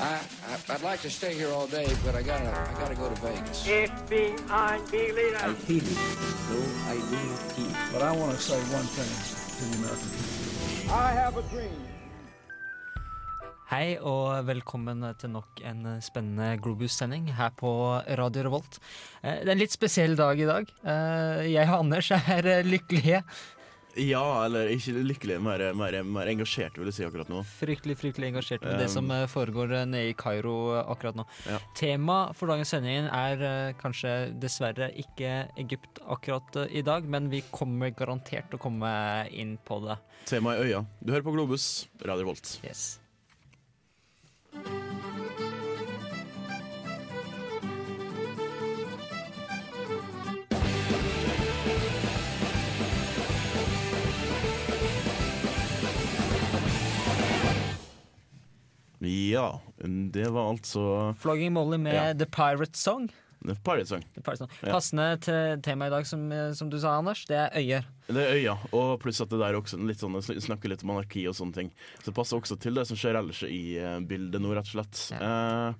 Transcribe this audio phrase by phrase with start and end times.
[0.00, 0.16] I,
[0.48, 3.18] I I'd like to stay here all day, but I gotta I gotta go to
[3.20, 3.66] Vegas.
[3.68, 5.36] FBI leader.
[5.44, 6.00] I feel it,
[6.48, 7.72] though I not feel.
[7.92, 9.12] But I want to say one thing
[9.58, 10.94] to the American people.
[10.94, 11.80] I have a dream.
[13.70, 17.70] Hei og velkommen til nok en spennende Globus-sending her på
[18.18, 18.80] Radio Revolt.
[19.22, 20.72] Eh, Det er en litt spesiell dag i dag.
[20.82, 23.22] Eh, Jeg og Anders er lykkelige.
[23.98, 27.42] Ja, eller ikke lykkelig, mer, mer, mer engasjert, vil jeg si akkurat nå.
[27.58, 31.18] Fryktelig fryktelig engasjert med det Um, som eh, foregår eh, nede i Kairo eh, akkurat
[31.18, 31.24] nå.
[31.48, 31.58] Ja.
[31.78, 37.94] Tema for dagens sending er kanskje dessverre ikke Egypt akkurat i dag, men vi kommer
[37.94, 38.92] garantert til å komme
[39.30, 39.98] inn på det.
[40.30, 40.84] Tema i øya.
[41.00, 42.58] Du hører på Globus, Radio Volt.
[42.66, 42.98] Yes.
[59.00, 59.46] Ja,
[60.12, 62.12] det var altså Flogging Molly med Ja.
[62.14, 63.08] The Pirate Song.
[63.40, 64.02] The Pirate Song.
[64.14, 64.50] The Pirate Song.
[64.60, 64.74] Ja.
[64.74, 67.86] Passende til temaet i dag, som, eh, som du sa, Anders, det er øyer.
[68.10, 71.26] Det er øya, og pluss at det der også litt sånn, snakker litt om anarki
[71.30, 71.70] og sånne ting.
[72.02, 74.74] Så det passer også til det som skjer ellers i eh, bildet nå, rett og
[74.74, 75.06] slett.
[75.16, 75.72] Ja,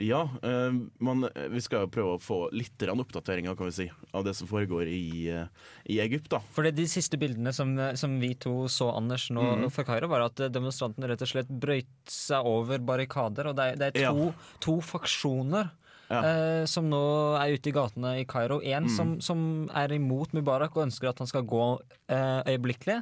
[0.00, 4.24] ja eh, man, vi skal jo prøve å få litt oppdateringer, kan vi si, av
[4.26, 6.40] det som foregår i, eh, i Egypt, da.
[6.54, 9.68] For de siste bildene som, som vi to så, Anders, nå mm.
[9.74, 13.52] fra Kairo, var at eh, demonstrantene rett og slett brøyt seg over barrikader.
[13.52, 15.70] Og det er, det er to, to faksjoner
[16.10, 16.20] Ja.
[16.26, 17.00] eh, som nå
[17.38, 18.60] er ute i gatene i Kairo.
[18.62, 18.94] En mm.
[18.96, 19.42] som, som
[19.78, 21.66] er imot Mubarak og ønsker at han skal gå
[22.10, 23.00] eh, øyeblikkelig.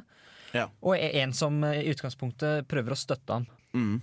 [0.53, 0.69] Ja.
[0.81, 3.47] Og en som eh, i utgangspunktet prøver å støtte ham.
[3.73, 3.99] Mm.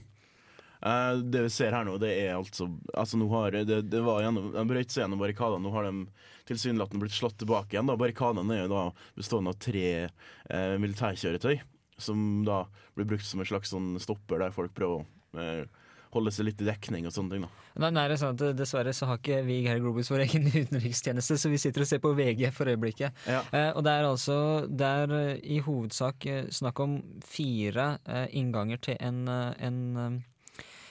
[0.80, 4.22] Eh, det vi ser her nå, det er altså, altså nå har det, det var
[4.24, 5.64] gjennom, De brøt seg gjennom barrikadene.
[5.64, 6.04] Nå har de
[6.50, 7.88] tilsynelatende blitt slått tilbake igjen.
[7.88, 7.98] Da.
[8.00, 8.84] Barrikadene er jo da
[9.16, 11.58] bestående av tre uh, militærkjøretøy,
[11.98, 12.64] som da
[12.96, 15.82] blir brukt som en slags sånn stopper der folk prøver å uh,
[16.14, 17.48] holde seg litt i dekning og sånne ting.
[17.48, 17.64] da.
[17.82, 20.22] Nei, nei, det er sånn at Dessverre så har ikke vi her i Globus vår
[20.28, 23.26] egen utenrikstjeneste, så vi sitter og ser på VG for øyeblikket.
[23.26, 23.42] Ja.
[23.50, 24.38] Eh, og det er altså
[24.70, 26.96] det er i hovedsak snakk om
[27.26, 30.22] fire eh, innganger til en, en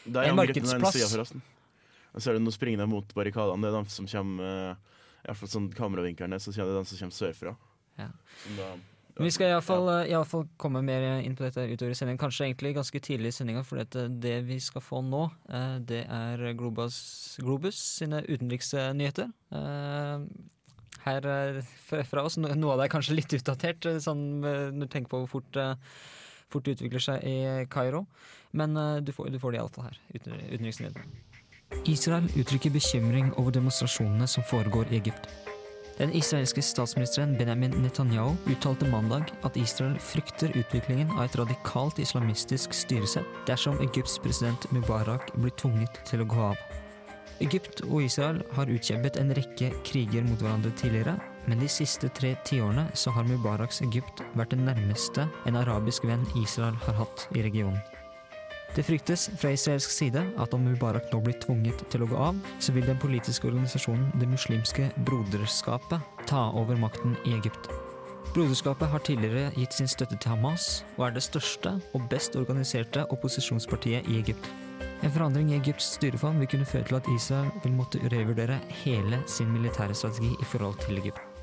[0.06, 1.36] eh, Det er En den markedsplass.
[2.16, 3.66] Og så er det noen springende mot barrikadene.
[3.66, 6.78] Det er de som kommer eh, i hvert fall sånn kameravinklene, er, så er det
[6.78, 7.56] den som kommer sørfra.
[8.00, 8.12] Ja.
[8.56, 8.76] Da, ja.
[9.16, 10.00] Vi skal iallfall ja.
[10.10, 12.20] i alle fall komme mer inn på dette utover i sendingen.
[12.20, 16.02] Kanskje egentlig ganske tidlig i sendinga, for dette, det vi skal få nå, eh, det
[16.12, 16.98] er Globus,
[17.40, 19.32] Globus sine utenriksnyheter.
[19.56, 20.28] Eh,
[21.06, 21.62] her eh,
[22.10, 25.14] fra oss, noe av det er kanskje litt utdatert, eh, sånn eh, når du tenker
[25.14, 25.96] på hvor fort, eh,
[26.52, 27.38] fort utvikler seg i
[27.72, 28.06] Kairo.
[28.56, 30.00] Men eh, du får, du får det iallfall her.
[30.16, 31.08] Uten, utenriksnyheter.
[31.90, 35.28] Israel uttrykker bekymring over demonstrasjonene som foregår i Egypt.
[35.98, 42.76] Den israelske statsministeren Benjamin Netanyahu uttalte mandag at Israel frykter utviklingen av et radikalt islamistisk
[42.76, 46.60] styresett dersom Egypts president Mubarak blir tvunget til å gå av.
[47.44, 51.16] Egypt og Israel har utkjempet en rekke kriger mot hverandre tidligere,
[51.48, 56.26] men de siste tre tiårene så har Mubaraks Egypt vært det nærmeste en arabisk venn
[56.42, 57.80] Israel har hatt i regionen.
[58.76, 62.40] Det fryktes fra israelsk side at om Mubarak nå blir tvunget til å gå av,
[62.60, 67.70] så vil den politiske organisasjonen Det muslimske broderskapet ta over makten i Egypt.
[68.36, 73.06] Broderskapet har tidligere gitt sin støtte til Hamas, og er det største og best organiserte
[73.16, 74.50] opposisjonspartiet i Egypt.
[75.04, 79.22] En forandring i Egypts styreform vil kunne føre til at Israel vil måtte revurdere hele
[79.28, 81.35] sin militære strategi i forhold til Egypt.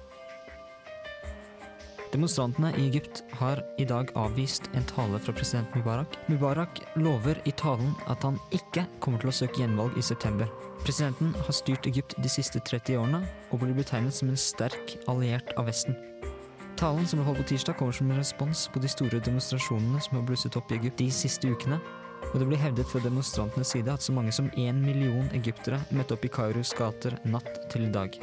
[2.13, 6.19] Demonstrantene i Egypt har i dag avvist en tale fra president Mubarak.
[6.29, 10.51] Mubarak lover i talen at han ikke kommer til å søke gjenvalg i september.
[10.85, 15.55] Presidenten har styrt Egypt de siste 30 årene og blir betegnet som en sterk alliert
[15.57, 15.97] av Vesten.
[16.77, 20.21] Talen som ble holdt på tirsdag kommer som en respons på de store demonstrasjonene som
[20.21, 21.81] har blusset opp i Egypt de siste ukene.
[22.35, 26.19] Og det blir hevdet fra demonstrantenes side at så mange som én million egyptere møtte
[26.19, 28.21] opp i Kairos gater natt til i dag.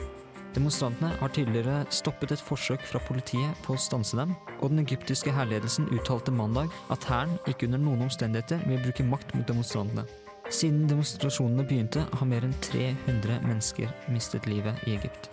[0.60, 5.32] Demonstrantene har tidligere stoppet et forsøk fra politiet på å stanse dem, og den egyptiske
[5.32, 10.04] hærledelsen uttalte mandag at hæren ikke under noen omstendigheter vil bruke makt mot demonstrantene.
[10.52, 15.32] Siden demonstrasjonene begynte, har mer enn 300 mennesker mistet livet i Egypt.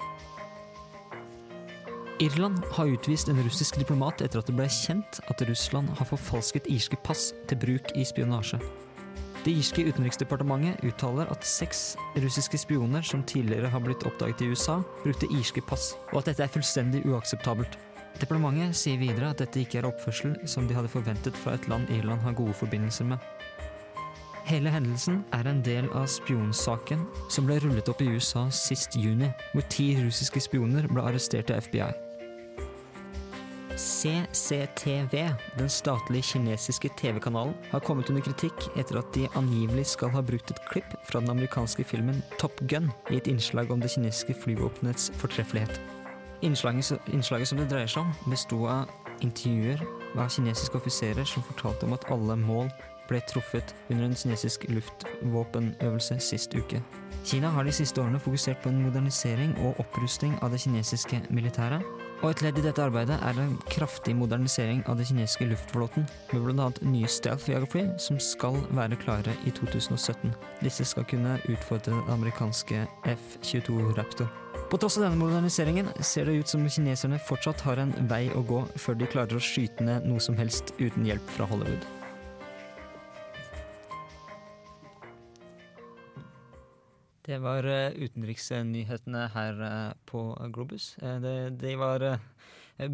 [2.22, 6.70] Irland har utvist en russisk diplomat etter at det ble kjent at Russland har forfalsket
[6.70, 8.62] irske pass til bruk i spionasje.
[9.46, 14.80] Det irske utenriksdepartementet uttaler at seks russiske spioner som tidligere har blitt oppdaget i USA,
[15.04, 17.76] brukte irske pass, og at dette er fullstendig uakseptabelt.
[18.18, 21.86] Departementet sier videre at dette ikke er oppførsel som de hadde forventet fra et land
[21.94, 23.22] Irland har gode forbindelser med.
[24.50, 29.30] Hele hendelsen er en del av spionsaken som ble rullet opp i USA sist juni,
[29.54, 32.05] hvor ti russiske spioner ble arrestert av FBI.
[33.76, 35.28] CCTV,
[35.58, 40.50] den statlige kinesiske TV-kanalen, har kommet under kritikk etter at de angivelig skal ha brukt
[40.50, 45.10] et klipp fra den amerikanske filmen Top Gun i et innslag om det kinesiske flyvåpenets
[45.20, 45.80] fortreffelighet.
[46.42, 48.88] Innslaget, innslaget som det dreier seg om, besto av
[49.24, 49.80] intervjuer
[50.16, 52.72] av kinesiske offiserer som fortalte om at alle mål
[53.06, 56.80] ble truffet under en kinesisk luftvåpenøvelse sist uke.
[57.26, 61.84] Kina har de siste årene fokusert på en modernisering og opprustning av det kinesiske militæret.
[62.22, 66.46] Og et ledd i dette arbeidet er en kraftig modernisering av den kinesiske luftflåten, med
[66.46, 66.70] bl.a.
[66.88, 70.32] nye stealth-jagerfly som skal være klare i 2017.
[70.64, 74.32] Disse skal kunne utfordre den amerikanske F-22 Raptor.
[74.70, 78.42] På tross av denne moderniseringen ser det ut som kineserne fortsatt har en vei å
[78.48, 81.84] gå før de klarer å skyte ned noe som helst uten hjelp fra Hollywood.
[87.26, 90.20] Det var eh, utenriksnyhetene her eh, på
[90.54, 90.92] Globus.
[91.02, 92.04] Eh, det, de var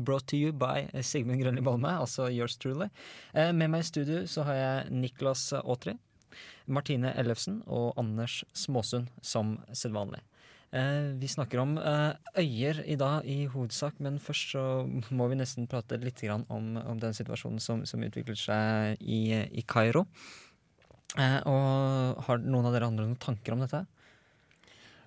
[0.06, 2.86] brought to you by Sigmund Grønli Balme, altså yours truly.
[3.34, 5.96] Med meg i studio så har jeg Niklas Aatri,
[6.70, 10.22] Martine Ellefsen og Anders Småsund som sedvanlig.
[11.18, 11.74] Vi snakker om
[12.38, 14.62] øyer i dag i hovedsak, men først så
[15.10, 16.46] må vi nesten prate litt om,
[16.78, 20.06] om den situasjonen som, som utvikler seg i, i Kairo.
[21.18, 23.82] Og har noen av dere andre noen tanker om dette?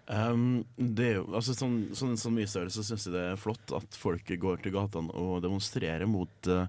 [0.06, 3.40] Um, det er jo, altså sånn, sånn, sånn mye større så syns jeg det er
[3.42, 6.68] flott at folk går til gatene og demonstrerer mot, uh,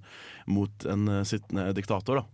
[0.48, 2.22] mot en uh, sittende diktator.
[2.22, 2.26] da.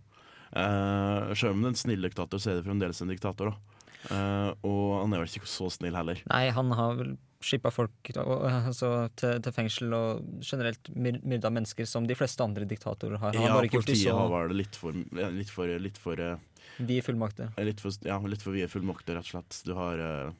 [0.53, 3.51] Uh, Selv om det er en snill diktator, så er det fremdeles en diktator.
[3.51, 3.79] da.
[4.03, 6.19] Uh, og han er vel ikke så snill heller.
[6.31, 7.13] Nei, han har vel
[7.43, 8.89] skippa folk og, altså,
[9.19, 13.35] til, til fengsel og generelt myrda mennesker som de fleste andre diktatorer har.
[13.35, 15.03] Han Ja, det politiet har vært vel litt for,
[15.35, 16.39] litt for, litt for eh,
[16.79, 17.51] vide fullmakter.
[17.67, 19.59] Litt for, ja, litt for vide fullmakter, rett og slett.
[19.67, 20.31] Du har eh,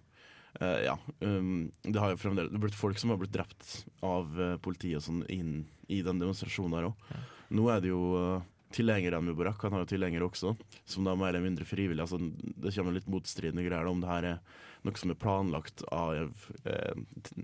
[0.60, 0.98] eh, Ja.
[1.20, 4.58] Um, det har jo fremdeles det har blitt folk som har blitt drept av uh,
[4.58, 5.54] politiet og sånn inn
[5.92, 7.14] i den demonstrasjonen her òg.
[7.54, 10.56] Nå er det jo uh, tilhengere av Mubarak, han har jo tilhengere også,
[10.86, 12.02] som da er mer eller mindre frivillig.
[12.04, 14.40] Altså, det kommer litt motstridende greier om det her er
[14.84, 16.34] noe som er planlagt av
[16.68, 17.04] uh,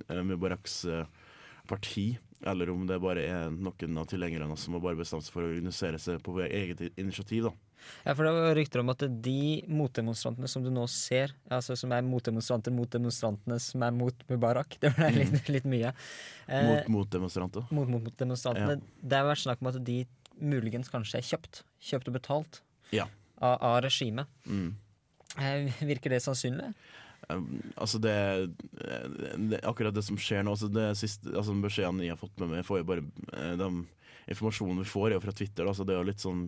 [0.10, 1.06] eh, Mubaraks eh,
[1.70, 2.10] parti,
[2.50, 5.52] eller om det bare er noen av tilhengerne som har bare bestemt seg for å
[5.54, 7.50] organisere seg på eget initiativ.
[7.50, 7.54] da.
[8.06, 11.92] Ja, for det var rykter om at de motdemonstrantene som du nå ser, altså som
[11.96, 15.92] er motdemonstranter mot demonstrantene som er mot Mubarak, det ble litt, litt mye.
[16.48, 17.66] Eh, Mot, motdemonstranter?
[17.72, 18.80] mot, mot, mot demonstrantene.
[19.02, 20.00] Det har vært snakk om at de
[20.40, 21.64] muligens kanskje er kjøpt.
[21.84, 22.62] Kjøpt og betalt
[22.96, 23.08] Ja.
[23.42, 24.28] av, av regimet.
[24.48, 24.72] Mm.
[25.38, 26.72] Eh, virker det sannsynlig?
[27.30, 28.14] Um, altså det,
[29.52, 32.50] det Akkurat det som skjer nå altså det siste, altså Beskjedene jeg har fått med
[32.56, 33.04] meg, får jo bare
[33.36, 33.68] eh, de
[34.32, 35.66] informasjonen vi får, er jo fra Twitter.
[35.68, 36.46] Da, så det er jo litt sånn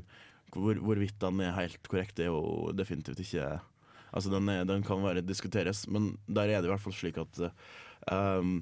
[0.56, 3.60] hvor, Hvorvidt den er helt korrekt, er jo definitivt ikke
[4.12, 7.16] Altså den, er, den kan være diskuteres, men der er det i hvert fall slik
[7.22, 7.38] at
[8.12, 8.58] um,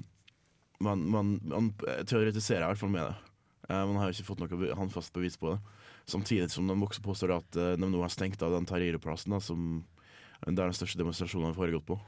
[0.78, 1.72] man, man, man
[2.06, 3.16] teoretiserer i hvert fall med det.
[3.66, 5.58] Uh, man har jo ikke fått noe håndfast bevis på det.
[6.06, 9.42] Samtidig som de også påstår at uh, de nå har stengt av den Tahrir-plassen, da,
[10.44, 11.98] som der den største demonstrasjonen har foregått på.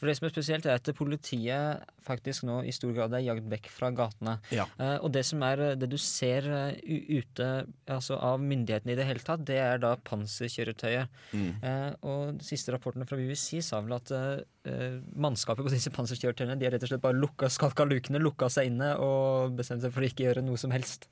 [0.00, 3.46] For det som er spesielt, er at politiet faktisk nå i stor grad er jagd
[3.50, 4.38] vekk fra gatene.
[4.54, 4.66] Ja.
[4.80, 6.80] Eh, og det som er eh, det du ser eh,
[7.20, 7.48] ute
[7.90, 11.06] altså av myndighetene i det hele tatt, det er da panserkjøretøyer.
[11.36, 11.50] Mm.
[11.60, 15.92] Eh, og de siste rapportene fra BBC sa vel at eh, eh, mannskapet på disse
[15.94, 19.84] panserkjøretøyene De har rett og slett bare lukka, skalka lukene, lukka seg inne og bestemt
[19.84, 21.10] seg for å ikke gjøre noe som helst.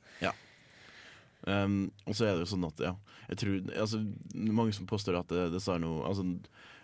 [1.49, 2.91] Um, og så er det jo sånn at ja,
[3.31, 4.03] jeg tror, altså,
[4.37, 6.27] Mange som påstår at det, det sa noe altså,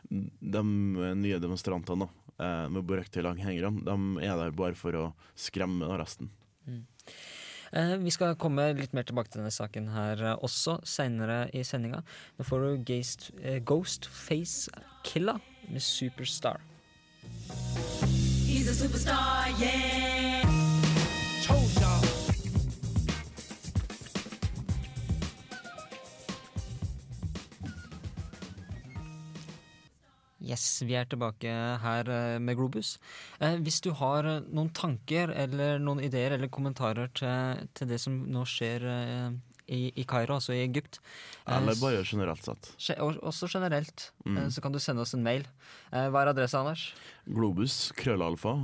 [0.09, 5.05] De nye demonstrantene da, eh, med Borek-tilhengerne, de er der bare for å
[5.37, 6.31] skremme da, resten.
[7.75, 11.65] Eh, vi skal komme litt mer tilbake til denne saken her eh, også seinere i
[11.67, 12.05] sendinga.
[12.39, 12.93] Nå får du
[13.43, 14.71] eh, Ghost Face
[15.03, 16.63] Killer med Superstar.
[18.47, 20.14] He's a superstar, yeah.
[30.45, 31.49] Yes, vi er tilbake
[31.81, 32.99] her eh, med Globus.
[33.41, 37.99] Eh, hvis du har eh, noen tanker eller noen ideer eller kommentarer til, til det
[38.03, 39.31] som nå skjer eh,
[39.73, 40.99] i, i Kairo, altså i Egypt
[41.47, 42.73] eh, Eller bare generelt sett.
[43.01, 44.37] Også generelt, Mm.
[44.43, 45.47] eh, så kan du sende oss en mail.
[45.93, 46.91] Eh, hva er adressa, Anders?
[47.29, 48.55] Globus, krøllalfa,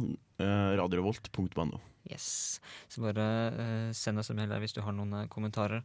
[0.80, 1.80] radiorevolt.no.
[2.10, 2.60] Yes.
[2.88, 5.82] Så bare send oss en mail der hvis du har noen kommentarer.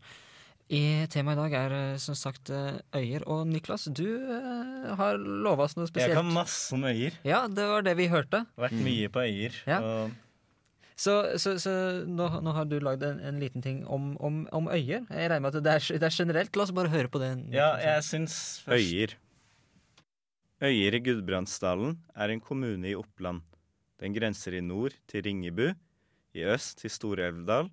[0.73, 3.21] I Temaet i dag er eh, som sagt eh, øyer.
[3.29, 6.15] Og Niklas, du eh, har lova oss noe spesielt.
[6.15, 7.19] Jeg kan masse om øyer.
[7.27, 8.45] Ja, det var det vi hørte.
[8.57, 9.59] Vært mye på øyer.
[9.69, 9.81] Ja.
[9.85, 10.21] Og
[10.95, 11.71] Så, så, så
[12.07, 15.03] nå, nå har du lagd en, en liten ting om, om, om øyer.
[15.11, 16.55] Jeg regner med at det er, det er generelt.
[16.55, 17.33] La oss bare høre på det.
[17.53, 18.37] ja, jeg syns
[18.71, 19.13] Øyer.
[20.63, 23.43] Øyer i Gudbrandsdalen er en kommune i Oppland.
[23.99, 25.67] Den grenser i nord til Ringebu,
[26.35, 27.69] i øst til Stor-Elvdal,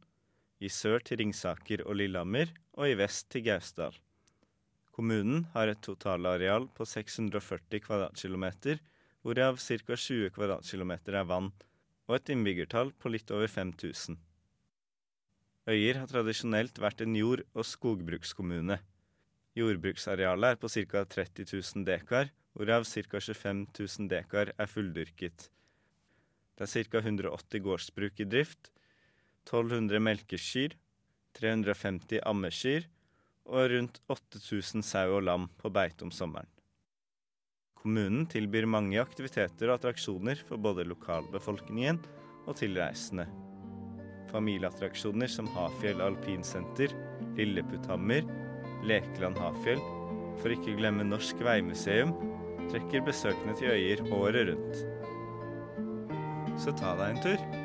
[0.62, 3.94] i sør til Ringsaker og Lillehammer og i vest til Gausdal.
[4.92, 8.78] Kommunen har et totalareal på 640 kvadratkilometer,
[9.24, 9.96] hvorav ca.
[9.96, 11.48] 20 kvadratkilometer er vann,
[12.06, 14.18] og et innbyggertall på litt over 5000.
[15.72, 18.80] Øyer har tradisjonelt vært en jord- og skogbrukskommune.
[19.56, 21.04] Jordbruksarealet er på ca.
[21.16, 23.18] 30 000 dekar, hvorav ca.
[23.20, 25.48] 25 000 dekar er fulldyrket.
[26.58, 27.00] Det er ca.
[27.00, 28.72] 180 gårdsbruk i drift,
[29.48, 30.76] 1200 melkekyr,
[31.38, 32.88] 350 ammekyr
[33.48, 36.48] og rundt 8000 sau og lam på beite om sommeren.
[37.82, 41.98] Kommunen tilbyr mange aktiviteter og attraksjoner for både lokalbefolkningen
[42.46, 43.26] og tilreisende.
[44.30, 46.94] Familieattraksjoner som Hafjell alpinsenter,
[47.36, 48.22] Lilleputthammer,
[48.86, 49.82] Lekeland Hafjell,
[50.40, 52.14] for ikke å glemme Norsk veimuseum,
[52.70, 54.86] trekker besøkende til øyer året rundt.
[56.62, 57.61] Så ta deg en tur.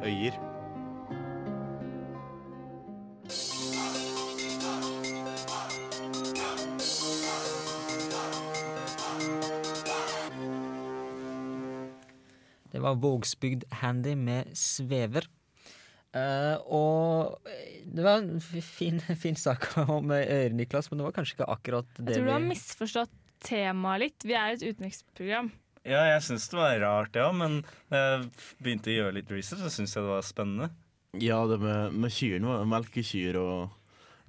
[0.00, 0.36] Øyer.
[12.70, 15.26] Det var Vågsbygd Handy med Svever.
[16.10, 17.38] Uh, og
[17.86, 21.90] det var en fin, fin sak om øyer, Niklas, men det var kanskje ikke akkurat
[21.98, 23.12] det Jeg tror du har misforstått
[23.44, 24.26] temaet litt.
[24.26, 25.52] Vi er et utenriksprogram.
[25.88, 28.24] Ja, jeg syns det var rart, ja, men da jeg
[28.60, 30.66] begynte å gjøre litt research, så syns jeg det var spennende.
[31.18, 33.70] Ja, det med, med kyrne, var melkekyr og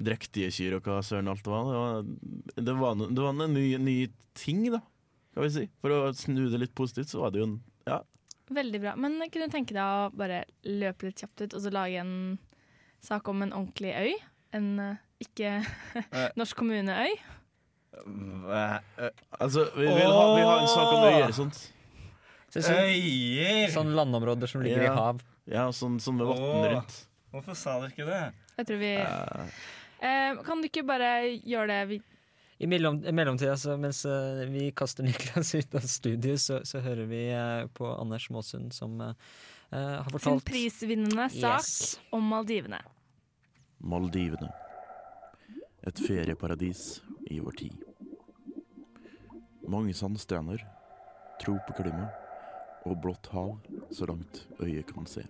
[0.01, 1.67] drektige kyr og hva søren alt det var.
[1.67, 3.97] Det var, det var, no- det var en ny, ny
[4.39, 4.79] ting, da,
[5.35, 5.65] kan vi si.
[5.83, 7.99] For å snu det litt positivt, så var det jo en Ja.
[8.51, 8.95] Veldig bra.
[8.99, 12.15] Men kunne du tenke deg å bare løpe litt kjapt ut og så lage en
[13.03, 14.15] sak om en ordentlig øy?
[14.57, 15.53] En eh, ikke
[16.39, 17.13] norsk kommuneøy?
[19.39, 21.59] Altså, vi vil ha, vi har en sak om øyer og sånt.
[22.51, 23.69] Så, sånn, Øyer!
[23.71, 24.91] sånn landområder som ligger Ja.
[24.91, 25.21] i hav.
[25.47, 26.97] Ja, sånn, sånn med vann rundt.
[27.31, 28.23] Hvorfor sa dere ikke det?
[28.57, 29.45] Jeg tror vi uh.
[30.03, 31.99] eh, Kan du ikke bare gjøre det vi
[32.61, 36.81] I mellom, i mellomtida, så mens uh, vi kaster Niklas ut av studio, så, så
[36.83, 39.13] hører vi uh, på Anders Måsund som uh,
[39.71, 41.99] har har sin fortalt prisvinnende sak Yes.
[42.11, 42.81] om Maldivene.
[43.79, 44.51] Maldivene.
[45.87, 47.77] Et ferieparadis i vår tid.
[49.65, 50.61] Mange sandstrender,
[51.41, 52.05] tropeklima
[52.85, 53.55] og blått hav
[53.89, 55.23] så langt øyet kan se.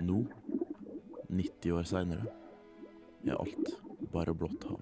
[0.00, 0.22] Nå,
[1.28, 2.32] 90 år seinere,
[3.28, 3.74] er alt
[4.14, 4.80] bare blått hav.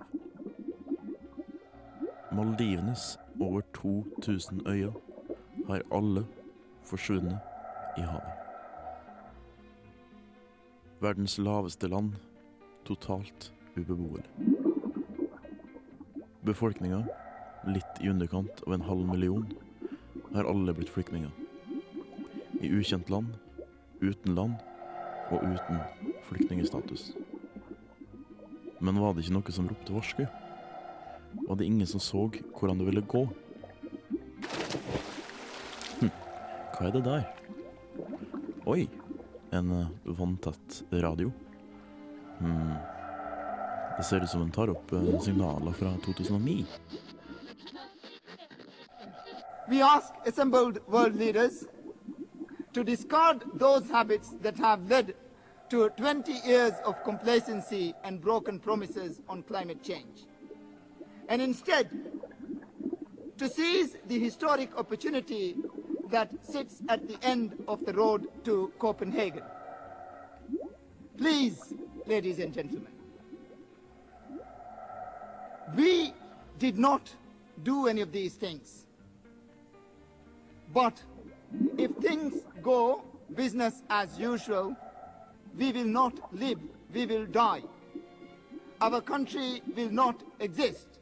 [2.38, 4.94] Maldivenes over 2000 øyer
[5.66, 6.22] har alle
[6.86, 8.32] forsvunnet i havet.
[11.02, 12.14] Verdens laveste land,
[12.86, 14.24] totalt ubeboelig.
[16.46, 17.02] Befolkninga,
[17.66, 19.46] litt i underkant av en halv million,
[20.34, 21.30] har alle blitt flyktninger.
[22.60, 23.34] I ukjent land,
[24.00, 24.60] uten land
[25.30, 25.80] og uten
[26.28, 27.10] flyktningstatus.
[28.80, 30.26] Men var det ikke noe som ropte varsku?
[31.46, 33.24] Var det ingen som så hvordan det ville gå?
[36.00, 36.12] Hm,
[36.76, 37.26] hva er det der?
[38.66, 38.86] Oi,
[39.54, 39.72] en
[40.04, 41.32] vanntett radio.
[42.38, 42.95] Hmm.
[43.96, 46.64] Det ser ut som tar opp eh, signaler fra 2009.
[49.68, 51.64] We ask assembled world leaders
[52.72, 55.12] to discard those habits that have led
[55.70, 60.26] to 20 years of complacency and broken promises on climate change.
[61.28, 61.88] And instead,
[63.38, 65.56] to seize the historic opportunity
[66.10, 69.42] that sits at the end of the road to Copenhagen.
[71.16, 71.74] Please,
[72.06, 72.95] ladies and gentlemen,
[75.74, 76.12] we
[76.58, 77.14] did not
[77.62, 78.86] do any of these things.
[80.72, 81.02] But
[81.78, 83.02] if things go
[83.34, 84.76] business as usual,
[85.56, 86.58] we will not live,
[86.92, 87.62] we will die.
[88.80, 91.00] Our country will not exist.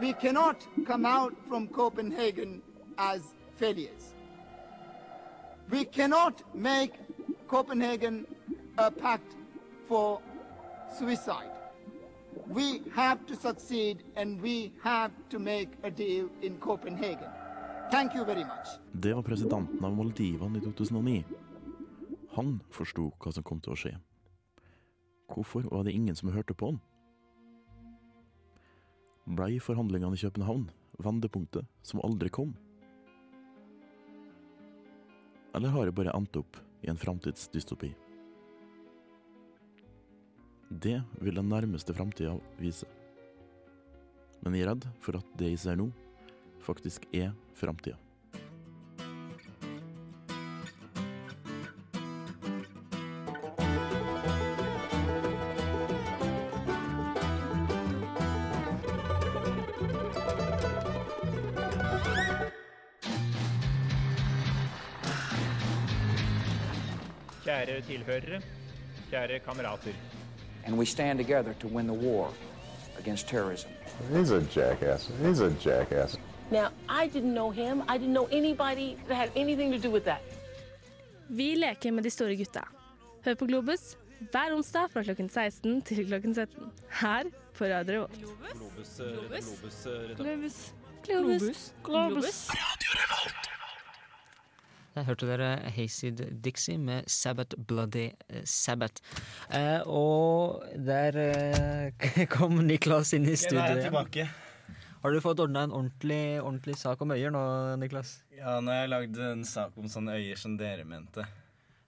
[0.00, 2.62] We cannot come out from Copenhagen
[2.96, 4.14] as failures.
[5.68, 6.94] We cannot make
[7.48, 8.26] Copenhagen
[8.78, 9.34] a pact
[9.86, 10.20] for
[10.98, 11.50] suicide.
[12.46, 17.28] We have to succeed and we have to make a deal in Copenhagen.
[17.90, 18.68] Thank you very much.
[18.92, 21.24] Det var presidenten av Maldivene i 2009.
[22.30, 23.94] Han forsto hva som kom til å skje.
[25.30, 26.80] Hvorfor var det ingen som hørte på han?
[29.26, 32.54] Blei forhandlingene i København vendepunktet som aldri kom?
[35.54, 37.94] Eller har det bare endt opp i en framtidsdystopi?
[40.70, 42.86] Det vil den nærmeste framtida vise.
[44.40, 45.88] Men jeg er redd for at det jeg ser nå,
[46.62, 47.98] faktisk er framtida.
[67.42, 68.40] Kjære tilhørere,
[69.10, 69.98] kjære kamerater.
[70.64, 72.28] And we stand together to win the war
[72.98, 73.70] against terrorism.
[74.12, 75.10] He's a jackass.
[75.22, 76.16] He's a jackass.
[76.50, 77.82] Now, I didn't know him.
[77.88, 80.20] I didn't know anybody that had anything to do with that.
[81.28, 82.64] Vi leker med de store gutta.
[83.24, 83.96] Hør på Globus
[84.32, 86.72] hver onsdag fra klokken 16 til klokken 17.
[87.00, 88.18] Her på Radio Revolt.
[88.18, 89.86] Globus, Globus,
[90.16, 90.74] Globus.
[91.06, 91.72] Globus.
[91.84, 92.48] Globus.
[95.00, 99.00] Der hørte dere Hazed Dixie med Sabbath Bloody eh, Sabbath.
[99.48, 103.62] Eh, og der eh, kom Niklas inn i Jeg studio.
[103.62, 103.86] er igjen.
[103.86, 104.26] tilbake.
[105.00, 107.40] Har du fått ordna en ordentlig, ordentlig sak om øyer nå,
[107.80, 108.18] Niklas?
[108.36, 111.24] Ja, nå har jeg lagd en sak om sånne øyer som dere mente.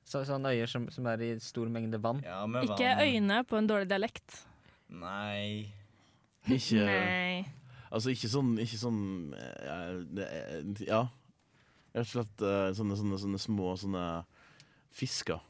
[0.09, 2.25] Så, sånne øyer som, som er i stor mengde vann?
[2.25, 4.41] Ja, med Ikke øyne på en dårlig dialekt.
[4.89, 5.69] Nei.
[6.49, 7.43] Ikke Nei.
[7.93, 9.01] Altså, ikke sånn, ikke sånn
[9.37, 9.77] ja,
[10.17, 11.03] det er- Ja.
[11.93, 14.05] Rett og slett eh, sånne, sånne, sånne små sånne
[14.97, 15.41] fisker.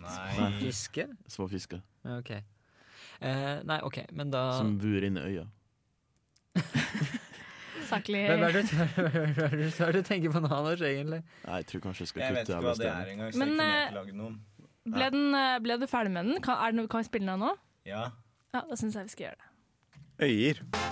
[0.00, 0.50] Nei.
[0.60, 1.08] Fisker?
[1.28, 1.80] Små fisker.
[2.18, 2.30] OK.
[3.20, 5.46] Eh, nei, OK, men da Som bor inni øya.
[7.90, 8.22] Saklig.
[8.28, 8.76] Hva er det du-
[9.84, 11.22] er er tenker på nå, Anders, egentlig?
[11.46, 12.94] Nei, jeg tror kanskje jeg skal Jeg vet kutte ikke hva det stedet.
[12.94, 14.38] er engang, Men, jeg eh.
[14.90, 16.40] Ble, den, eh, ble du ferdig med den?
[16.42, 17.50] Kan, er det noe, kan vi spille den av nå?
[17.88, 18.04] Ja.
[18.54, 19.48] Ja, da syns jeg vi skal gjøre det.
[20.30, 20.89] Øyer.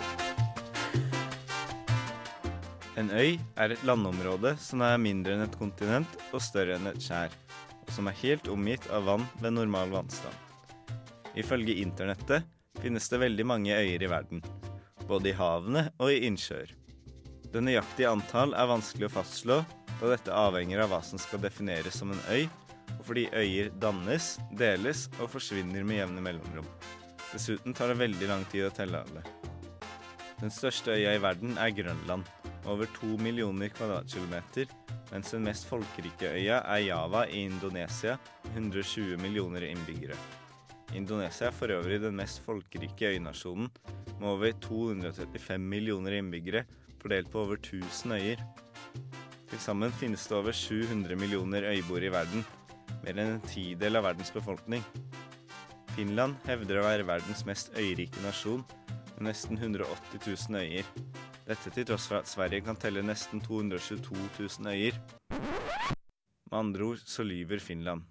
[2.98, 6.98] En øy er et landområde som er mindre enn et kontinent og større enn et
[6.98, 7.30] skjær,
[7.84, 10.34] og som er helt omgitt av vann ved normal vannstand.
[11.38, 12.48] Ifølge internettet
[12.82, 14.42] finnes det veldig mange øyer i verden,
[15.06, 16.72] både i havene og i innsjøer.
[17.52, 19.60] Det nøyaktige antall er vanskelig å fastslå,
[20.00, 22.48] da dette avhenger av hva som skal defineres som en øy,
[22.96, 26.66] og fordi øyer dannes, deles og forsvinner med jevne mellomrom.
[27.30, 29.22] Dessuten tar det veldig lang tid å telle alle.
[30.38, 32.26] Den største øya i verden er Grønland,
[32.68, 34.68] over to millioner kvadratkilometer,
[35.12, 40.16] mens den mest folkerike øya er Java i Indonesia, med 120 millioner innbyggere.
[40.96, 43.70] Indonesia er for øvrig den mest folkerike øynasjonen,
[44.20, 46.64] med over 235 millioner innbyggere,
[47.02, 48.44] fordelt på over 1000 øyer.
[49.48, 52.44] Til sammen finnes det over 700 millioner øyboere i verden,
[53.04, 54.84] mer enn en tidel av verdens befolkning.
[55.96, 58.64] Finland hevder å være verdens mest øyrike nasjon,
[59.16, 60.84] med nesten 180 000 øyer.
[61.48, 64.98] Dette til tross for at Sverige kan telle nesten 222 000 øyer.
[66.50, 68.02] Med andre ord så lyver Finland.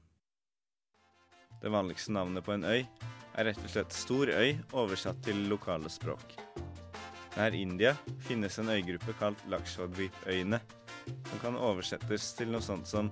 [1.61, 2.81] Det vanligste navnet på en øy
[3.37, 6.33] er rett og slett stor øy oversatt til lokale språk.
[7.37, 7.93] Nær India
[8.25, 10.57] finnes en øygruppe kalt Lakshadweep-øyene,
[11.29, 13.11] som kan oversettes til noe sånt som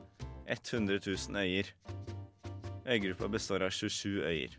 [0.50, 1.70] 100 000 øyer.
[2.86, 4.58] Øygruppa består av 27 øyer.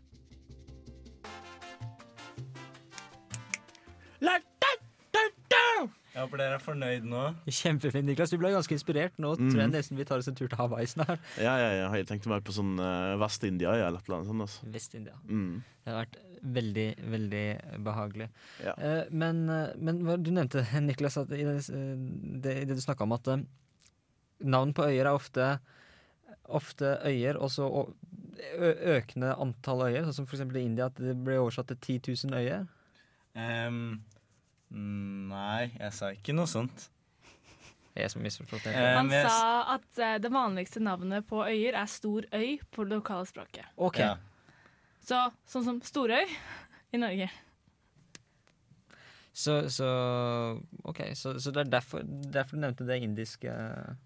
[6.17, 7.23] Jeg håper dere er fornøyd nå.
[7.45, 8.31] Kjempefint, Niklas.
[8.33, 9.13] Du ble ganske inspirert.
[9.21, 9.51] Nå Mhm.
[9.51, 11.19] tror jeg nesten vi tar oss en tur til Hawaii snart.
[11.37, 14.41] Ja, ja, ja, jeg tenkte mer på sånn uh, Vest-India eller et eller annet sånt.
[14.47, 14.71] Altså.
[14.73, 15.13] Vest-India.
[15.29, 15.61] Mm.
[15.85, 16.17] Det har vært
[16.57, 17.45] veldig, veldig
[17.85, 18.29] behagelig.
[18.65, 18.73] Ja.
[18.81, 21.61] Uh, men, eh, men du nevnte, Niklas, at i det,
[22.41, 23.29] det, det du snakka om at
[24.41, 25.59] navn på øyer er ofte,
[26.49, 27.69] ofte øyer, og så
[28.57, 30.03] økende antall øyer.
[30.09, 32.67] Sånn som for eksempel i India, at det ble oversatt til 10 000 øyer.
[33.37, 33.97] Ehm, mm,
[34.71, 36.89] nei, jeg sa ikke noe sånt.
[37.97, 38.75] Jeg som misforstått det.
[38.77, 42.93] Eh, Han sa at eh, det vanligste navnet på øyer er stor øy på det
[42.99, 43.65] lokale språket.
[43.77, 43.97] Ok.
[44.03, 44.15] Ja.
[45.07, 46.27] Så sånn som Storøy
[46.93, 47.29] i Norge.
[49.37, 49.87] Så, så
[50.89, 51.01] OK.
[51.13, 53.51] Så, så det er derfor, derfor du nevnte det indiske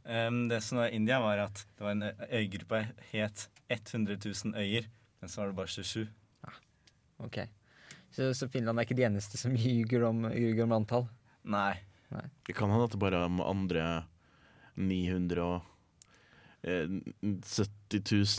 [0.05, 2.81] Ehm, det som var i India, var at det var en ø- øygruppe
[3.13, 4.87] het 100 000 øyer,
[5.21, 6.07] men så var det bare 27.
[7.23, 7.37] OK.
[8.11, 11.05] Så, så Finland er ikke de eneste som ljuger om, ljuger om antall?
[11.43, 11.73] Nei.
[12.43, 13.83] Det kan hende at det bare er med andre
[14.75, 15.63] 970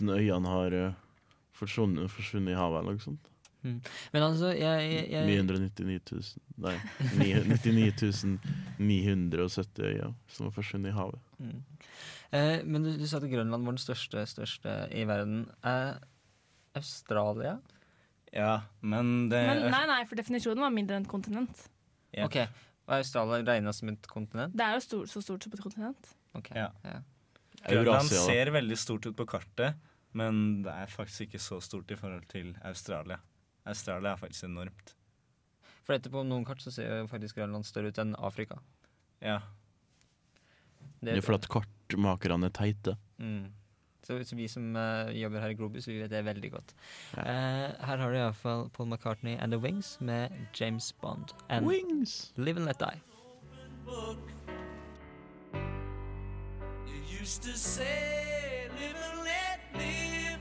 [0.04, 0.98] 000 øyene har eh,
[1.56, 3.28] forsvunnet, forsvunnet i havet eller noe sånt.
[3.62, 6.22] Men altså, jeg, jeg, jeg 999 000
[6.62, 6.74] Nei,
[7.18, 8.40] 99
[8.78, 11.20] 970 øyer som har forsvunnet i havet.
[11.38, 11.60] Mm.
[12.32, 15.44] Eh, men du, du sa at Grønland var den største, største i verden.
[15.66, 15.94] Eh,
[16.78, 17.56] Australia?
[18.32, 21.66] Ja, men det Men nei, nei, for definisjonen var mindre enn et kontinent.
[22.16, 22.26] Ja.
[22.26, 22.38] Ok,
[22.88, 24.56] Og er Australia regna som et kontinent?
[24.56, 26.14] Det er jo stor, så stort som et kontinent.
[26.38, 26.70] Ok, Ja.
[26.84, 27.00] ja.
[27.62, 29.76] Grønland ser veldig stort ut på kartet,
[30.18, 33.20] men det er faktisk ikke så stort i forhold til Australia.
[33.64, 34.96] Australia er faktisk enormt.
[35.86, 38.58] For etterpå på noen kart så ser jo faktisk Grønland større ut enn Afrika.
[39.22, 39.40] Ja.
[41.02, 42.96] Det er fordi at kartmakerne er teite.
[43.18, 43.52] Mm.
[44.02, 46.74] Så, så vi som uh, jobber her i Globus, vi vet det veldig godt.
[47.18, 47.24] Eh,
[47.86, 50.28] her har du iallfall Paul McCartney and The Wings med
[50.60, 51.34] James Bond.
[51.48, 52.32] And Wings!
[52.36, 53.00] Live and Let Die.
[56.86, 60.38] You used to say live and let live.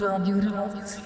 [0.00, 1.00] Radio Revolt.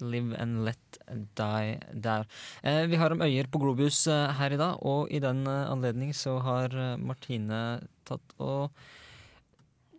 [0.00, 0.81] Live and let
[1.12, 2.26] die der.
[2.62, 5.70] Eh, vi har om øyer på Globus eh, her i dag, og i den eh,
[5.70, 7.62] anledning så har Martine
[8.08, 8.70] tatt og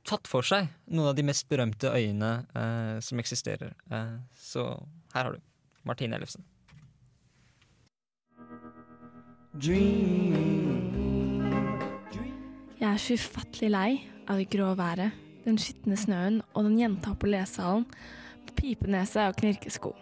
[0.08, 3.73] tatt for seg noen av de mest berømte øyene eh, som eksisterer.
[3.91, 4.67] Eh, så
[5.15, 5.39] her har du
[5.88, 6.43] Martine Ellefsen.
[12.84, 13.91] Jeg er så ufattelig lei
[14.28, 15.13] av det grå været,
[15.45, 17.86] den skitne snøen og den jenta på lesesalen
[18.54, 19.93] pipenese og knirkesko.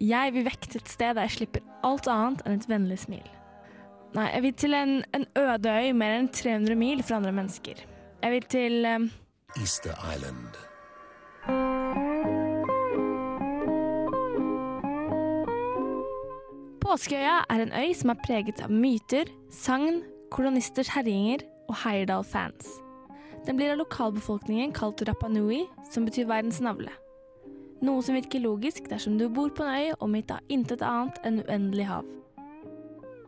[0.00, 3.26] Jeg vil vekk til et sted der jeg slipper alt annet enn et vennlig smil.
[4.16, 7.82] Nei, jeg vil til en, en øde øy mer enn 300 mil fra andre mennesker.
[8.22, 9.10] Jeg vil til um...
[9.60, 10.56] Easter Island.
[16.80, 20.00] Påskeøya er en øy som er preget av myter, sagn,
[20.32, 22.72] kolonisters herjinger og Heyerdahl-fans.
[23.44, 26.96] Den blir av lokalbefolkningen kalt Rapa Nui, som betyr verdens navle.
[27.80, 31.40] Noe som virker logisk dersom du bor på en øy omgitt av intet annet enn
[31.46, 32.08] uendelig hav.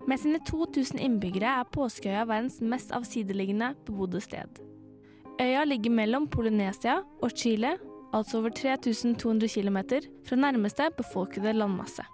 [0.08, 4.60] Med sine 2000 innbyggere er Påskeøya verdens mest avsideliggende bebodde sted.
[5.40, 7.78] Øya ligger mellom Polynesia og Chile,
[8.12, 9.78] altså over 3200 km
[10.28, 12.04] fra nærmeste befolkede landmasse.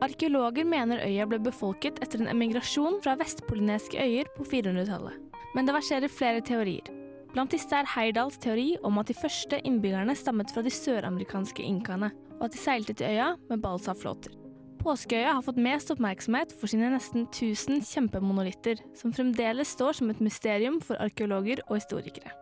[0.00, 5.16] Arkeologer mener øya ble befolket etter en emigrasjon fra vestpolyneske øyer på 400-tallet.
[5.54, 6.99] Men det verserer flere teorier.
[7.30, 12.10] Blant disse er Heyerdahls teori om at de første innbyggerne stammet fra de søramerikanske inkaene,
[12.40, 14.34] og at de seilte til øya med balsaflåter.
[14.80, 20.22] Påskeøya har fått mest oppmerksomhet for sine nesten 1000 kjempemonolitter, som fremdeles står som et
[20.24, 22.32] mysterium for arkeologer og historikere.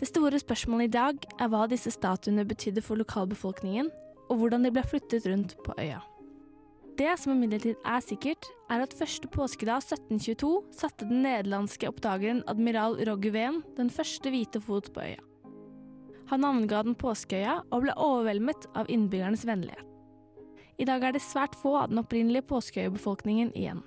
[0.00, 3.90] Det store spørsmålet i dag er hva disse statuene betydde for lokalbefolkningen,
[4.28, 6.00] og hvordan de ble flyttet rundt på øya.
[6.98, 12.96] Det som imidlertid er sikkert, er at første påskedag 1722 satte den nederlandske oppdageren admiral
[13.06, 15.20] Roggeveen den første hvite fot på øya.
[16.28, 19.84] Han navnga den Påskeøya og ble overveldet av innbyggernes vennlighet.
[20.78, 23.80] I dag er det svært få av den opprinnelige påskeøybefolkningen igjen.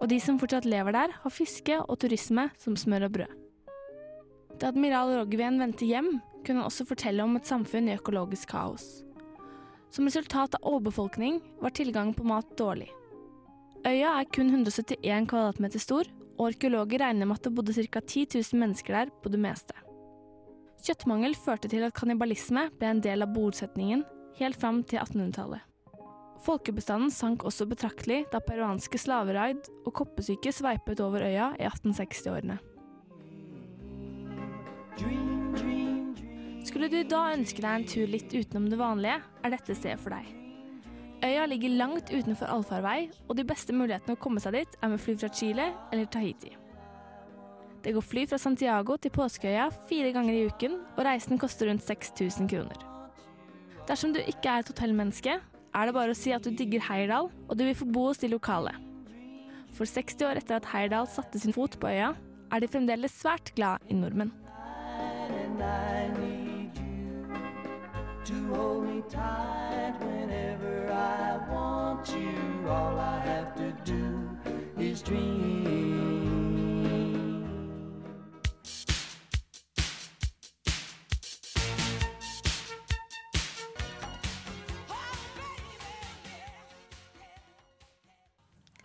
[0.00, 3.34] Og de som fortsatt lever der, har fiske og turisme som smør og brød.
[4.62, 6.14] Da admiral Roggeveen vendte hjem,
[6.46, 9.05] kunne han også fortelle om et samfunn i økologisk kaos.
[9.90, 12.90] Som resultat av overbefolkning var tilgangen på mat dårlig.
[13.86, 18.00] Øya er kun 171 kvadratmeter stor, og arkeologer regner med at det bodde ca.
[18.00, 19.76] 10 000 mennesker der på det meste.
[20.84, 24.04] Kjøttmangel førte til at kannibalisme ble en del av bosetningen
[24.40, 25.62] helt fram til 1800-tallet.
[26.44, 32.60] Folkebestanden sank også betraktelig da peruanske slaveraid og koppesyke sveipet over øya i 1860-årene.
[36.66, 40.14] Skulle du da ønske deg en tur litt utenom det vanlige, er dette stedet for
[40.16, 40.26] deg.
[41.24, 45.00] Øya ligger langt utenfor allfarvei, og de beste mulighetene å komme seg dit er med
[45.00, 46.52] fly fra Chile eller Tahiti.
[47.86, 51.86] Det går fly fra Santiago til Påskeøya fire ganger i uken, og reisen koster rundt
[51.86, 52.80] 6000 kroner.
[53.86, 57.30] Dersom du ikke er et hotellmenneske, er det bare å si at du digger Heyerdahl,
[57.30, 58.74] og du vil få bo hos de lokale.
[59.76, 62.10] For 60 år etter at Heyerdahl satte sin fot på øya,
[62.50, 64.34] er de fremdeles svært glad i nordmenn.
[68.26, 72.68] To hold me tight whenever I want you.
[72.68, 74.02] All I have to do
[74.82, 75.86] is dream.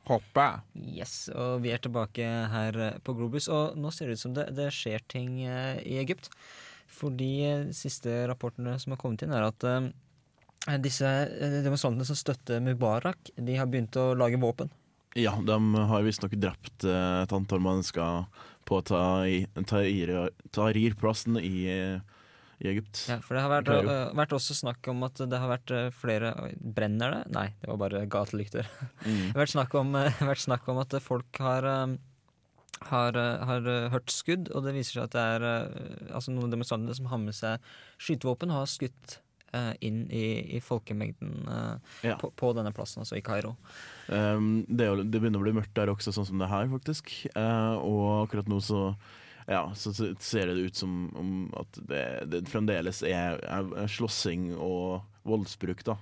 [0.06, 0.62] Hoppe.
[0.76, 2.22] Yes, og vi er tilbake
[2.54, 5.98] her på Globus, og nå ser det ut som det, det skjer ting eh, i
[6.04, 6.30] Egypt.
[7.02, 9.82] Fordi eh, de siste rapportene som har kommet inn, er at eh,
[10.84, 14.70] disse eh, demonstrantene som støtter Mubarak, de har begynt å lage våpen.
[15.20, 18.26] Ja, de har visstnok drept eh, et antall mennesker
[18.68, 22.00] på Tahrir-plassen i, eh,
[22.62, 22.96] i Egypt.
[23.10, 26.28] Ja, for det har vært, øh, vært også snakk om at det har vært flere
[26.56, 27.24] Brenner det?
[27.36, 28.66] Nei, det var bare gatelykter.
[29.04, 29.26] Mm.
[29.34, 29.90] Det har vært snakk om,
[30.32, 31.62] vært snakk om at folk har
[32.90, 36.32] har, øh, har øh, hørt skudd, og det viser seg at det er øh, altså
[36.34, 37.60] noen demonstranter som har med seg
[38.02, 39.20] skytevåpen har skutt
[39.54, 40.24] øh, inn i,
[40.58, 42.16] i folkemengden øh, Ja.
[42.22, 43.56] på, på denne plassen, altså i Kairo.
[44.10, 47.12] Um, det, er det begynner å bli mørkt der også, sånn som det her, faktisk.
[47.36, 48.82] Uh, og akkurat nå så,
[49.48, 54.52] ja, så ser det ut som om at det, det fremdeles er, er, er slåssing
[54.58, 55.96] og voldsbruk da,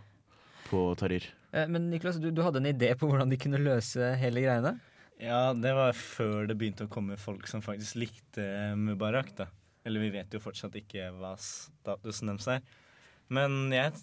[0.70, 1.26] på Tahrir.
[1.52, 4.78] Eh, Men Niklas, du, du hadde en idé på hvordan de kunne løse hele greiene?
[5.20, 8.44] Ja, det var før det begynte å komme folk som faktisk likte
[8.80, 9.50] Mubarak, da.
[9.84, 12.62] Eller vi vet jo fortsatt ikke hva statusen deres er.
[13.28, 13.98] Men jeg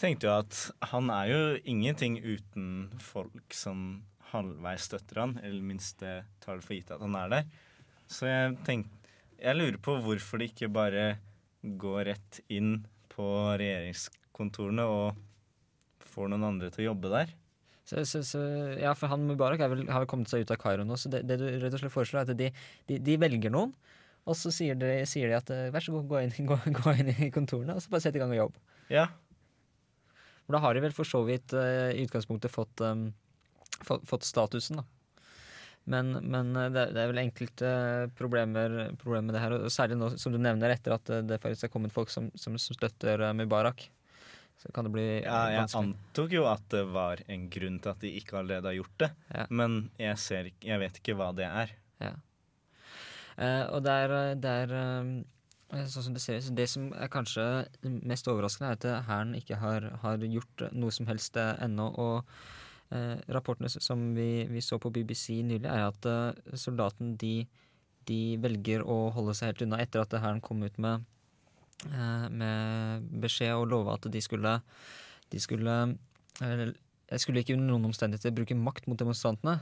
[0.00, 0.58] tenkte jo at
[0.92, 1.40] han er jo
[1.72, 7.04] ingenting uten folk som halvveis støtter han, eller minst det tar det for gitt at
[7.04, 7.48] han er der.
[8.12, 8.98] Så jeg tenkte
[9.42, 11.16] Jeg lurer på hvorfor de ikke bare
[11.62, 13.24] går rett inn på
[13.58, 15.16] regjeringskontorene og
[16.12, 17.32] får noen andre til å jobbe der.
[17.82, 18.40] Så, så, så,
[18.78, 21.24] ja, for han Mubarak vel, har vel kommet seg ut av Kairo nå, så det,
[21.26, 22.50] det du rett og slett foreslår, er at de,
[22.86, 23.72] de, de velger noen,
[24.22, 26.94] og så sier de, sier de at eh, vær så god, gå inn, gå, gå
[27.02, 28.60] inn i kontorene, og så bare sett i gang og jobb.
[28.94, 29.08] Ja.
[30.46, 33.08] For da har de vel for så vidt eh, i utgangspunktet fått, um,
[33.86, 34.86] fått, fått statusen, da.
[35.90, 37.70] Men, men det, er- det er vel enkelte
[38.14, 41.66] problemer, problemer med det her, og særlig nå som du nevner etter at det faktisk
[41.66, 43.88] er kommet folk som, som, som støtter Mubarak.
[44.62, 45.94] Så kan det bli Ja, jeg vanskelig.
[45.96, 49.10] antok jo at det var en grunn til at de ikke allerede har gjort det,
[49.34, 49.46] Ja.
[49.50, 51.72] men jeg, ser, jeg vet ikke hva det er.
[52.00, 52.12] Ja.
[53.42, 57.08] Eh, og det er, det er eh, sånn som det ser ut, det som er
[57.12, 57.46] kanskje
[58.06, 61.88] mest overraskende, er at hæren ikke har, har gjort noe som helst eh, ennå.
[61.98, 62.34] Og
[62.92, 67.34] eh, rapportene som vi, vi så på BBC nylig, er at eh, soldaten de,
[68.08, 71.08] de velger å holde seg helt unna etter at hæren kom ut med,
[71.90, 74.60] med beskjed og lova at de skulle
[75.32, 75.96] de skulle,
[76.38, 79.58] Jeg skulle ikke under noen omstendigheter bruke makt mot demonstrantene.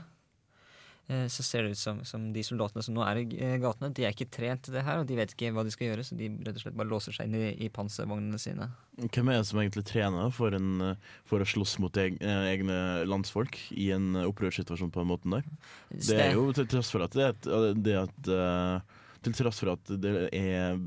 [1.09, 3.89] Eh, Så ser det ut som, som de soldatene som nå er i eh, gatene,
[3.95, 6.05] de er ikke trent til det her, og de vet ikke hva de skal gjøre,
[6.07, 8.69] så de rett og slett bare låser seg inn i, i panservognene sine.
[9.01, 12.15] Hvem er det som egentlig trener for, en, eh, for å slåss mot eh,
[12.53, 12.79] egne
[13.09, 15.47] landsfolk i en eh, opprørssituasjon på den måten der?
[15.91, 17.51] Det er jo til tross for at det er et,
[17.83, 20.77] det at, eh, Til tross for at det er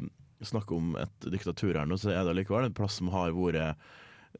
[0.48, 3.60] snakk om et diktatur her nå, så er det likevel en plass som har vært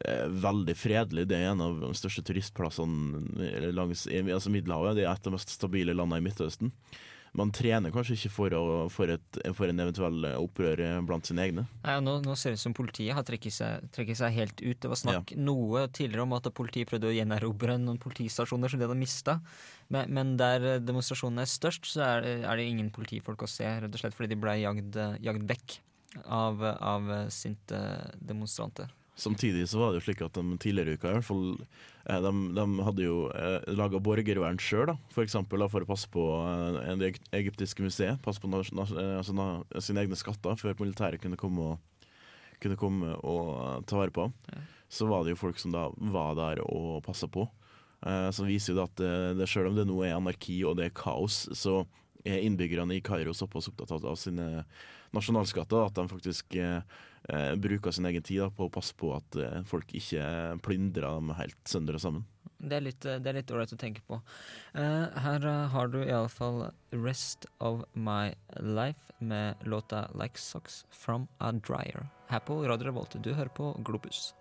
[0.04, 1.26] eh, veldig fredelig.
[1.30, 4.96] Det er en av de største turistplassene langs altså Middelhavet.
[4.98, 6.72] Det er et av de mest stabile landene i Midtøsten.
[7.34, 8.64] Man trener kanskje ikke for, å,
[8.94, 11.64] for, et, for en eventuell opprør blant sine egne.
[11.82, 14.78] Nei, nå, nå ser det ut som politiet har trekket seg, trekket seg helt ut.
[14.84, 18.86] Det var snakk noe tidligere om at politiet prøvde å gjenerobre noen politistasjoner som de
[18.86, 19.34] hadde mista.
[19.90, 23.66] Men, men der demonstrasjonene er størst, så er, det- er det ingen politifolk å se,
[23.66, 25.80] rett og slett fordi de ble jagd, jagd vekk
[26.24, 27.80] av, av sinte
[28.20, 28.92] demonstranter.
[29.14, 32.18] Samtidig så var det jo slik at de tidligere i uka i hvert fall eh,
[32.24, 36.24] de, de hadde jo eh, laga borgervern sjøl, for eksempel da, for å passe på
[36.42, 38.18] eh, det egyptiske museet.
[38.24, 39.46] Passe på eh, altså,
[39.78, 42.08] sine egne skatter før militæret kunne komme og,
[42.64, 44.26] kunne komme og eh, ta vare på.
[44.90, 47.46] Så var det jo folk som da var der og passa på.
[48.02, 50.80] Eh, så viser jo det at det, det selv om det nå er anarki og
[50.80, 51.84] det er kaos, så
[52.24, 54.64] er innbyggerne i Kairo såpass opptatt av, av sine
[55.14, 56.80] nasjonalskatter at de faktisk eh,
[57.28, 60.24] eh, bruker sin egen tid da, på å passe på at eh, folk ikke
[60.64, 62.30] plyndrer dem helt sønder og sammen.
[62.64, 64.16] Det er litt det er litt ålreit å tenke på.
[64.72, 71.28] Uh, her uh, har du iallfall 'Rest of My Life' med låta 'Like Socks From
[71.44, 72.08] A Dryer'.
[72.30, 73.18] Her på Radio Revolt.
[73.20, 74.32] Du hører på Globus.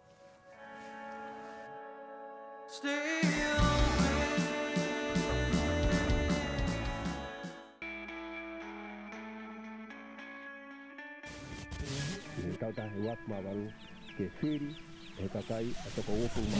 [2.83, 3.82] En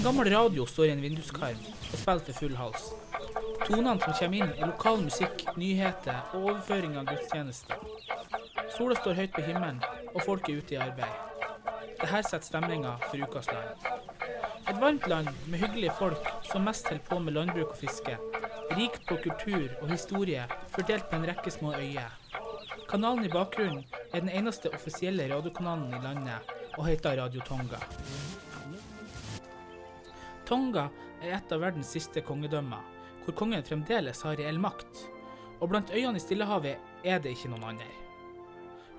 [0.04, 2.90] gammel radio står i en vinduskarm og spiller for full hals.
[3.64, 7.80] Tonene som kommer inn, er lokal musikk, nyheter og overføring av gudstjenester.
[8.76, 9.80] Sola står høyt på himmelen,
[10.14, 11.16] og folk er ute i arbeid.
[12.02, 13.88] Dette setter stemninga for ukas land.
[14.68, 18.18] Et varmt land med hyggelige folk som mest holder på med landbruk og fiske.
[18.76, 20.44] Rikt på kultur og historie,
[20.76, 22.12] fordelt på en rekke små øyer.
[22.90, 27.80] Kanalen i bakgrunnen er den eneste offisielle radiokanalen i landet, og heter Radio Tonga.
[30.46, 30.90] Tonga
[31.24, 32.84] er et av verdens siste kongedømmer,
[33.26, 35.08] hvor kongen fremdeles har reell makt.
[35.62, 37.90] Og blant øyene i Stillehavet er det ikke noen andre.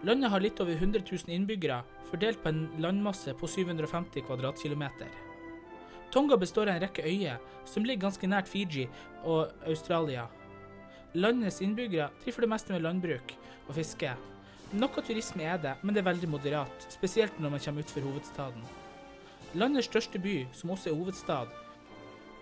[0.04, 5.12] Landet har litt over 100 000 innbyggere, fordelt på en landmasse på 750 kvadratkilometer.
[6.12, 8.88] Tonga består av en rekke øyer, som ligger ganske nært Fiji
[9.22, 10.26] og Australia.
[11.14, 13.36] Landets innbyggere driver for det meste med landbruk
[13.68, 14.12] og fiske.
[14.72, 18.64] Noe turisme er det, men det er veldig moderat, spesielt når man kommer utfor hovedstaden.
[19.54, 21.52] Landets største by, som også er hovedstad,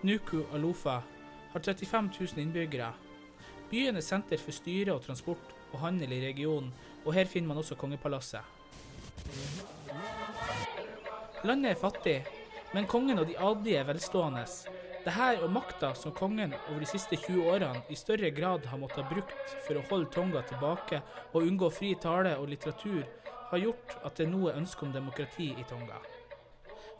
[0.03, 1.01] Nuku Alofa,
[1.53, 2.93] har 35 000 innbyggere.
[3.69, 6.73] Byen er senter for styre og transport og handel i regionen,
[7.05, 8.41] og her finner man også kongepalasset.
[11.43, 12.17] Landet er fattig,
[12.73, 14.45] men kongen og de adelige er velstående.
[15.03, 19.03] Dette og makta som kongen over de siste 20 årene i større grad har måttet
[19.03, 21.01] ha brukt for å holde Tonga tilbake
[21.33, 23.03] og unngå fri tale og litteratur,
[23.51, 25.99] har gjort at det er ønske om demokrati i Tonga.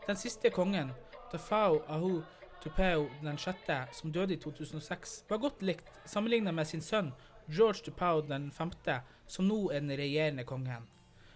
[0.06, 0.92] Den siste kongen,
[1.32, 2.20] Tafao Ahu
[2.60, 7.10] Tupeo den sjette, som døde i 2006, var godt likt sammenlignet med sin sønn
[7.48, 10.84] George Tupao den femte, som nå er den regjerende kongen.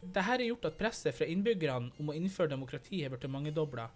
[0.03, 3.89] Dette har gjort at presset fra innbyggerne om å innføre demokrati har blitt mangedobla.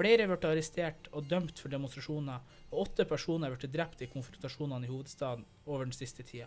[0.00, 4.88] Flere ble arrestert og dømt for demonstrasjoner, og åtte personer ble drept i konfrontasjonene i
[4.88, 6.46] hovedstaden over den siste tida.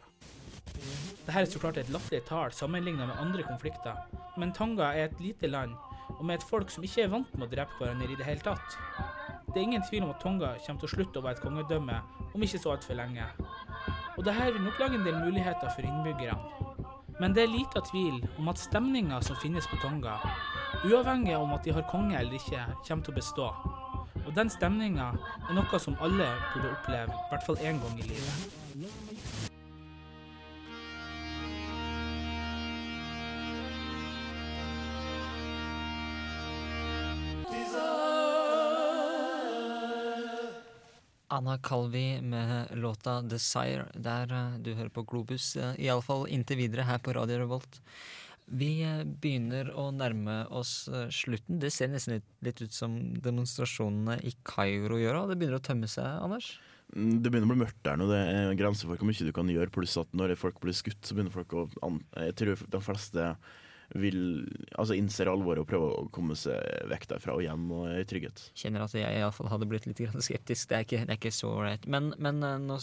[0.74, 4.00] Dette er så klart et latterlig tall sammenlignet med andre konflikter,
[4.42, 5.76] men Tonga er et lite land,
[6.16, 8.42] og med et folk som ikke er vant med å drepe hverandre i det hele
[8.42, 8.80] tatt.
[9.52, 12.02] Det er ingen tvil om at Tonga kommer til å slutte å være et kongedømme
[12.34, 13.30] om ikke så altfor lenge.
[14.18, 16.74] Og dette vil nok lage en del muligheter for innbyggerne.
[17.22, 20.18] Men det er lite tvil om at stemninga som finnes på Tonga,
[20.84, 23.48] uavhengig om at de har konge eller ikke, kommer til å bestå.
[24.24, 25.12] Og den stemninga
[25.50, 29.52] er noe som alle burde oppleve, i hvert fall én gang i livet.
[41.34, 46.86] Anna Calvi med låta 'Desire', der eh, du hører på Globus, eh, iallfall inntil videre
[46.86, 47.80] her på Radio Revolt.
[48.48, 48.72] Vi
[49.24, 51.62] begynner å nærme oss eh, slutten.
[51.62, 55.22] Det ser nesten litt, litt ut som demonstrasjonene i Kairo gjør.
[55.22, 56.54] og Det begynner å tømme seg, Anders?
[56.94, 58.08] Mm, Det begynner å bli mørkt der nå.
[58.12, 59.74] Det er grenser for hvor mye du kan gjøre.
[59.74, 61.68] Pluss at når folk blir skutt, så begynner folk å
[62.20, 63.36] Jeg tror de fleste
[64.00, 64.48] vil
[64.80, 68.48] Altså innser alvoret og prøver å komme seg vekk derfra og hjem og i trygghet.
[68.58, 70.70] Kjenner at jeg iallfall hadde blitt litt skeptisk.
[70.72, 71.86] Det er ikke, det er ikke så ålreit.
[71.86, 72.80] Men, men eh, nå,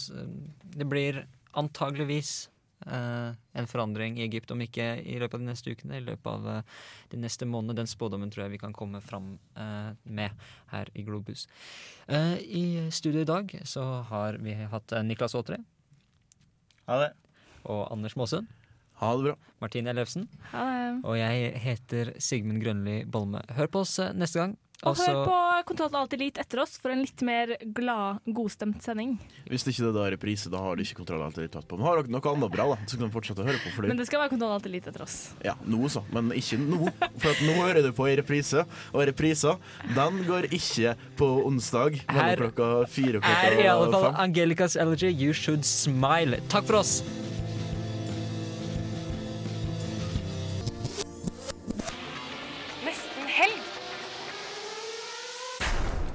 [0.77, 1.25] det blir
[1.59, 2.49] antageligvis
[2.87, 6.47] en forandring i Egypt, om ikke i løpet av de neste ukene, i løpet av
[6.49, 6.79] eh,
[7.13, 7.83] de neste månedene.
[7.83, 11.47] Den spådommen tror jeg vi kan komme fram eh, med her i Globus.
[12.09, 15.61] Eh, I studio i dag så har vi hatt eh, Niklas Aatre.
[16.89, 17.13] Ha det.
[17.69, 18.49] Og Anders Måsund.
[19.01, 19.37] Ha det bra.
[19.61, 20.27] Martine Ellefsen.
[20.53, 20.89] Ha det.
[21.05, 23.45] Og jeg heter Sigmund Grønli Bolme.
[23.57, 24.57] Hør på oss eh, neste gang.
[24.83, 25.37] Og Altså- hør på
[25.71, 29.19] Kontroll alltid litt etter oss for en litt mer glad, godstemt sending.
[29.47, 31.77] Hvis ikke det da er reprise, da har de ikke kontroll alltid tatt på.
[31.77, 33.75] Men har dere noe annet bra, da, så kan de fortsette å høre på.
[33.77, 33.89] Fordi...
[33.89, 34.05] Men det.
[34.05, 35.17] det skal være Kontroll alltid litt etter oss.
[35.45, 36.89] Ja, nå så, men ikke nå.
[37.21, 38.65] For at nå hører du på i reprise,
[38.95, 39.59] og reprisa
[39.95, 44.15] den går ikke på onsdag Her mellom klokka fire og er i alle fall.
[44.17, 46.41] Angelicas Elegy, You Should Smile.
[46.49, 47.03] Takk for oss!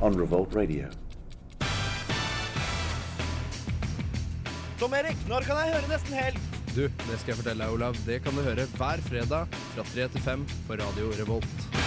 [0.05, 0.85] On Revolt Radio.
[4.79, 6.37] Tom Erik, når kan jeg høre Nesten Helg?
[6.75, 7.97] Du, det skal jeg fortelle deg, Olav.
[8.05, 11.84] Det kan du høre hver fredag fra 3 til 5 på Radio Revolt.